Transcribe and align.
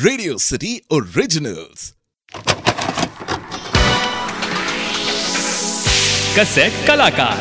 Radio 0.00 0.36
city 0.38 0.80
originals 0.92 1.94
cassette 6.38 6.72
कलाकार 6.86 7.40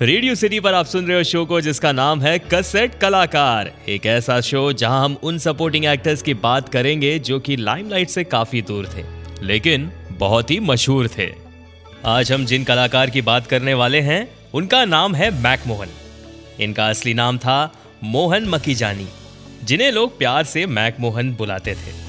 radio 0.00 0.34
city 0.34 0.60
पर 0.60 0.74
आप 0.74 0.86
सुन 0.86 1.06
रहे 1.06 1.16
हो 1.16 1.22
शो 1.22 1.44
को, 1.44 1.60
जिसका 1.60 1.92
नाम 1.92 2.22
है 2.22 2.38
कसेट 2.54 2.98
कलाकार 3.00 3.72
एक 3.88 4.06
ऐसा 4.06 4.40
शो 4.40 4.72
जहाँ 4.72 5.04
हम 5.04 5.16
उन 5.22 5.38
सपोर्टिंग 5.38 5.84
एक्टर्स 5.84 6.22
की 6.22 6.34
बात 6.34 6.68
करेंगे 6.68 7.18
जो 7.18 7.40
कि 7.40 7.56
लाइमलाइट 7.56 8.08
से 8.08 8.24
काफ़ी 8.24 8.62
दूर 8.62 8.88
थे, 8.96 9.04
लेकिन 9.46 9.90
बहुत 10.12 10.50
ही 10.50 10.60
मशहूर 10.60 11.08
थे। 11.18 11.30
आज 12.06 12.32
हम 12.32 12.46
जिन 12.46 12.64
कलाकार 12.64 13.10
की 13.10 13.22
बात 13.22 13.46
करने 13.46 13.74
वाले 13.74 14.00
हैं, 14.00 14.28
उनका 14.54 14.84
नाम 14.84 15.14
है 15.14 15.30
मैक 15.42 15.66
मोहन 15.66 15.88
इनका 16.60 16.88
असली 16.88 17.14
नाम 17.14 17.38
था 17.38 17.62
मोहन 18.04 18.48
मकीजानी। 18.48 19.08
जिन्हें 19.64 19.92
लोग 19.92 20.18
प्यार 20.18 20.44
से 20.44 20.66
मैकमोहन 20.66 21.32
बुलाते 21.32 21.74
थे। 21.74 22.00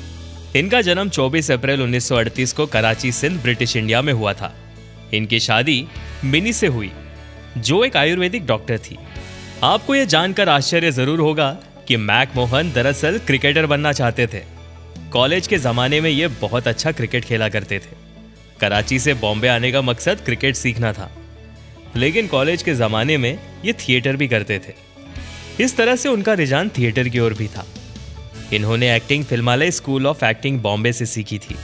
इनका 0.59 0.81
जन्म 0.81 1.09
24 1.09 1.51
अप्रैल 1.51 1.81
1938 1.81 2.53
को 2.53 2.65
कराची 2.65 3.11
सिंध, 3.11 3.41
ब्रिटिश 3.41 3.75
इंडिया 3.75 4.01
में 4.01 4.13
हुआ 4.13 4.33
था। 4.33 4.55
इनकी 5.13 5.39
शादी 5.39 5.87
मिनी 6.23 6.53
से 6.53 6.67
हुई, 6.67 6.91
जो 7.57 7.83
एक 7.83 7.97
आयुर्वेदिक 7.97 8.45
डॉक्टर 8.45 8.77
थी। 8.77 8.97
आपको 9.63 9.95
यह 9.95 10.05
जानकर 10.05 10.49
आश्चर्य 10.49 10.91
ज़रूर 10.91 11.19
होगा 11.19 11.57
कि 11.87 11.97
मैक 11.97 12.29
मोहन 12.35 12.71
दरअसल 12.71 13.19
क्रिकेटर 13.19 13.65
बनना 13.65 13.91
चाहते 13.91 14.27
थे। 14.27 14.43
कॉलेज 15.11 15.47
के 15.47 15.57
जमाने 15.57 16.01
में 16.01 16.09
ये 16.09 16.27
बहुत 16.27 16.67
अच्छा 16.67 16.91
क्रिकेट 16.91 17.25
खेला 17.25 17.49
करते 17.49 17.79
थे। 17.79 17.95
कराची 18.59 18.99
से 18.99 19.13
बॉम्बे 19.13 19.47
आने 19.47 19.71
का 19.71 19.81
मकसद 19.81 20.21
क्रिकेट 20.25 20.55
सीखना 20.55 20.93
था। 20.93 21.11
लेकिन 21.95 22.27
कॉलेज 22.27 22.63
के 22.63 22.73
ज़माने 22.73 23.17
में 23.17 23.39
ये 23.65 23.73
थिएटर 23.73 24.15
भी 24.15 24.27
करते 24.27 24.59
थे। 24.59 24.90
इस 25.59 25.77
तरह 25.77 25.95
से 25.95 26.09
उनका 26.09 26.33
रुझान 26.33 26.69
थिएटर 26.69 27.09
की 27.09 27.19
ओर 27.19 27.33
भी 27.33 27.47
था। 27.47 27.65
इन्होंने 28.53 28.95
acting 28.95 29.25
Filmalaya 29.25 29.71
school 29.71 30.07
of 30.07 30.25
acting 30.25 30.59
Bombay 30.59 30.93
से 30.93 31.05
सीखी 31.05 31.37
थी। 31.39 31.55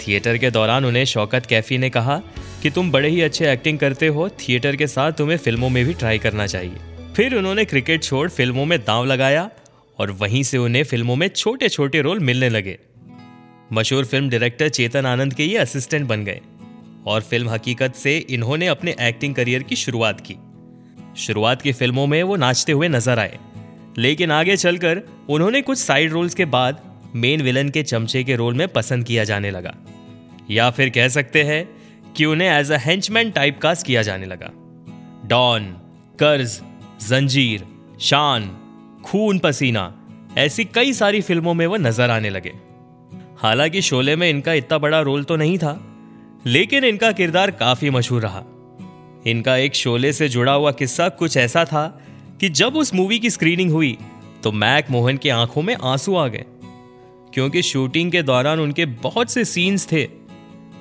थिएटर 0.00 0.38
के 0.38 0.50
दौरान 0.50 0.84
उन्हें 0.84 1.04
शौकत 1.04 1.46
कैफी 1.46 1.78
ने 1.78 1.90
कहा 1.90 2.20
कि 2.62 2.70
तुम 2.70 2.90
बड़े 2.90 3.08
ही 3.08 3.20
अच्छे 3.20 3.52
एक्टिंग 3.52 3.78
करते 3.78 4.06
हो, 4.06 4.28
थिएटर 4.28 4.76
के 4.76 4.86
साथ 4.86 5.12
तुम्हें 5.12 5.36
फ़िल्मों 5.36 5.68
में 5.68 5.84
भी 5.86 5.94
ट्राई 5.94 6.18
करना 6.18 6.46
चाहिए। 6.46 6.76
फिर 7.16 7.34
उन्होंने 7.34 7.64
क्रिकेट 7.64 8.02
छोड़ 8.02 8.28
फ़िल्मों 8.28 8.64
में 8.64 8.78
दांव 8.78 9.04
लगाया 9.04 9.50
और 9.98 10.10
वहीं 10.10 10.42
से 10.42 10.58
उन्हें 10.58 10.84
फ़िल्मों 10.84 11.16
में 11.16 11.28
छोटे 11.28 11.68
छोटे 11.68 12.00
रोल 12.00 12.20
मिलने 12.20 12.48
लगे। 12.48 12.78
मशहूर 13.72 14.04
फ़िल्म 14.04 14.28
डायरेक्टर 14.28 14.68
चेतन 14.68 15.06
आनंद 15.06 15.34
के 15.34 15.44
ये 15.44 15.56
असिस्टेंट 15.56 16.06
बन 16.06 16.24
गए 16.24 16.40
और 17.06 17.20
फ़िल्म 17.20 17.48
हकीकत 17.48 17.94
से 17.94 18.18
इन्होंने 18.18 18.66
अपने 18.66 18.94
एक्टिंग 19.00 19.34
करियर 19.34 19.62
की 19.62 19.76
शुरुआत 19.76 20.20
की। 20.20 20.36
शुरुआत 21.16 21.62
की 21.62 21.72
फ़िल्मों 21.72 22.06
में 22.06 22.22
वो 22.22 22.36
नाचते 22.36 22.72
हुए 22.72 22.88
नज़र 22.88 23.18
आए। 23.18 23.38
लेकिन 23.98 24.30
आगे 24.30 24.56
चलकर 24.56 25.02
उन्होंने 25.30 25.62
कुछ 25.62 25.78
साइड 25.78 26.12
रोल्स 26.12 26.34
के 26.34 26.44
बाद 26.44 26.82
मेन 27.16 27.42
विलन 27.42 27.68
के 27.68 27.82
चमचे 27.82 28.24
के 28.24 28.36
रोल 28.36 28.54
में 28.54 28.66
पसंद 28.68 29.04
किया 29.04 29.24
जाने 29.24 29.50
लगा। 29.50 29.74
या 30.50 30.70
फिर 30.70 30.90
कह 30.90 31.08
सकते 31.08 31.42
हैं 31.42 31.68
कि 32.16 32.24
उन्हें 32.24 32.48
as 32.48 32.72
a 32.72 32.76
henchman 32.76 33.30
type 33.30 33.58
cast 33.58 33.86
किया 33.86 34.02
जाने 34.02 34.26
लगा। 34.26 34.50
डॉन 35.28 35.64
कर्ज 36.18 36.60
जंजीर 37.08 37.64
शान 38.00 38.50
खून 39.04 39.38
पसीना 39.38 39.92
ऐसी 40.38 40.64
कई 40.64 40.92
सारी 40.92 41.20
फ़िल्मों 41.20 41.54
में 41.54 41.66
वो 41.66 41.76
नज़र 41.76 42.10
आने 42.10 42.30
लगे। 42.30 42.52
हालाँकि 43.38 43.82
शोले 43.82 44.16
में 44.16 44.28
इनका 44.30 44.52
इतना 44.52 44.78
बड़ा 44.78 45.00
रोल 45.00 45.24
तो 45.24 45.36
नहीं 45.36 45.58
था, 45.58 45.72
लेकिन 46.46 46.84
इनका 46.84 47.12
किरदार 47.12 47.50
काफ़ी 47.50 47.90
मशहूर 47.90 48.22
रहा। 48.22 48.42
इनका 49.26 49.56
एक 49.56 49.74
शोले 49.74 50.12
से 50.12 50.28
जुड़ा 50.28 50.52
हुआ 50.52 50.70
किस्सा 50.72 51.08
कुछ 51.08 51.36
ऐसा 51.36 51.64
था 51.64 51.86
कि 52.40 52.48
जब 52.48 52.76
उस 52.76 52.94
मूवी 52.94 53.18
की 53.18 53.30
स्क्रीनिंग 53.30 53.70
हुई 53.70 53.96
तो 54.42 54.52
मैक 54.52 54.90
मोहन 54.90 55.16
की 55.16 55.28
आँखों 55.28 55.62
में 55.62 55.76
आँसू 55.84 56.14
आ 56.14 56.26
गए। 56.28 56.44
क्योंकि 57.34 57.62
शूटिंग 57.62 58.12
के 58.12 58.22
दौरान 58.22 58.60
उनके 58.60 58.86
बहुत 58.86 59.30
से 59.30 59.44
सीन्स 59.44 59.86
थे, 59.92 60.08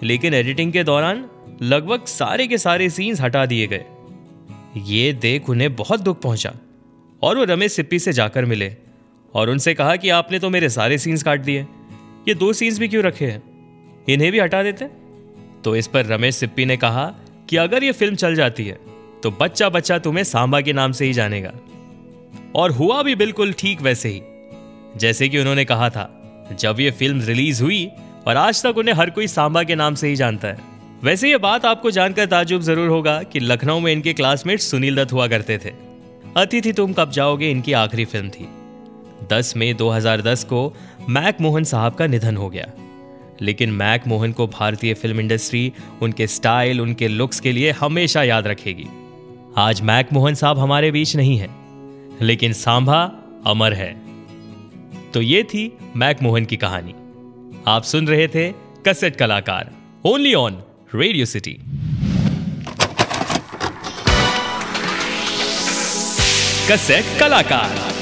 लेकिन 0.03 0.33
एडिटिंग 0.33 0.71
के 0.73 0.83
दौरान 0.83 1.25
लगभग 1.61 2.05
सारे 2.05 2.47
के 2.47 2.57
सारे 2.57 2.89
सीन्स 2.89 3.21
हटा 3.21 3.45
दिए 3.45 3.67
गए। 3.67 3.83
ये 4.77 5.13
देख 5.13 5.49
उन्हें 5.49 5.75
बहुत 5.75 5.99
दुख 5.99 6.21
पहुँचा, 6.21 6.53
और 7.23 7.37
वो 7.37 7.43
रमेश 7.43 7.71
सिप्पी 7.71 7.99
से 7.99 8.13
जाकर 8.13 8.45
मिले, 8.45 8.75
और 9.33 9.49
उनसे 9.49 9.73
कहा 9.73 9.95
कि 9.95 10.09
आपने 10.09 10.39
तो 10.39 10.49
मेरे 10.49 10.69
सारे 10.69 10.97
सीन्स 10.97 11.23
काट 11.23 11.41
दिए, 11.41 11.67
ये 12.27 12.33
दो 12.33 12.53
सीन्स 12.53 12.79
भी 12.79 12.87
क्यों 12.87 13.03
रखे 13.03 13.25
हैं? 13.25 13.43
इन्हें 14.09 14.31
भी 14.31 14.39
हटा 14.39 14.63
देते? 14.63 14.85
तो 15.63 15.75
इस 15.75 15.87
पर 15.87 16.05
रमेश 16.05 16.35
सिप्पी 16.35 16.65
ने 16.65 16.77
कहा 16.77 17.13
कि 17.49 17.57
अगर 17.57 17.83
ये 17.83 17.91
फ़िल्म 17.91 18.15
चल 18.15 18.35
जाती 18.35 18.65
है 18.65 18.77
तो 19.23 19.31
बच्चा 19.31 19.69
बच्चा 19.69 19.97
तुम्हें 19.99 20.23
सांबा 20.23 20.61
के 20.61 20.73
नाम 20.73 20.91
से 20.91 21.05
ही 21.05 21.13
जानेगा। 21.13 21.53
और 22.55 22.71
हुआ 22.71 23.01
भी 23.03 23.15
बिल्कुल 23.15 23.53
ठीक 23.53 23.81
वैसे 23.81 24.09
ही। 24.09 24.21
जैसे 24.99 25.29
कि 25.29 25.39
उन्होंने 25.39 25.65
कहा 25.65 25.89
था, 25.89 26.09
जब 26.59 26.79
ये 26.79 26.91
फ़िल्म 26.91 27.21
रिलीज़ 27.21 27.61
हुई 27.63 27.85
और 28.27 28.37
आज 28.37 28.63
तक 28.63 28.77
उन्हें 28.77 28.95
हर 28.95 29.09
कोई 29.09 29.27
सांबा 29.27 29.63
के 29.63 29.75
नाम 29.75 29.95
से 29.95 30.07
ही 30.07 30.15
जानता 30.15 30.47
है। 30.47 30.57
वैसे 31.03 31.29
ये 31.29 31.37
बात 31.37 31.65
आपको 31.65 31.91
जानकर 31.91 32.25
ताजुब 32.25 32.61
ज़रूर 32.61 32.89
होगा 32.89 33.21
कि 33.23 33.39
लखनऊ 33.39 33.79
में 33.79 33.91
इनके 33.91 34.13
क्लासमेट 34.13 34.59
सुनील 34.59 34.95
दत्त 34.95 35.13
हुआ 35.13 35.27
करते 35.27 35.57
थे। 35.57 35.73
अतिथि 36.37 36.71
तुम 36.73 36.93
कब 36.93 37.11
जाओगे? 37.11 37.51
इनकी 37.51 37.73
आखिरी 37.73 38.05
फ़िल्म 38.05 38.29
थी। 38.29 38.47
10 39.29 39.53
मई 39.57 39.73
2010 39.73 40.43
को 40.43 40.73
मैक 41.09 41.41
मोहन 41.41 41.63
साहब 41.63 41.95
का 41.95 42.07
निधन 42.07 42.37
हो 42.37 42.49
गया। 42.49 42.71
लेकिन 43.41 43.71
मैक 43.71 44.07
मोहन 44.07 44.31
को 44.31 44.47
भारतीय 44.47 44.93
फ़िल्म 44.93 45.19
इंडस्ट्री, 45.19 45.71
उनके 46.01 46.27
स्टाइल, 46.27 46.81
उनके 46.81 47.07
लुक्स 47.07 47.39
के 47.39 47.51
लिए 47.51 47.71
हमेशा 47.71 48.23
याद 48.23 48.47
रखेगी। 48.47 48.87
आज 49.57 49.81
मैक 49.81 50.13
मोहन 50.13 50.35
साहब 50.35 50.59
हमारे 50.59 50.91
बीच 50.91 51.15
नहीं 51.15 51.37
है, 51.37 51.49
लेकिन 52.21 52.53
सांभा 52.53 53.01
अमर 53.47 53.73
है। 53.73 53.91
तो 55.13 55.21
ये 55.21 55.43
थी 55.43 55.71
मैक 55.95 56.21
मोहन 56.21 56.45
की 56.45 56.57
कहानी। 56.57 56.93
आप 57.67 57.83
सुन 57.83 58.07
रहे 58.07 58.27
थे 58.27 58.51
कसेट 58.87 59.15
कलाकार 59.15 59.71
only 60.05 60.33
on 60.33 60.61
Radio 60.95 61.25
City 61.25 61.57
cassette 66.71 67.19
कलाकार। 67.19 67.96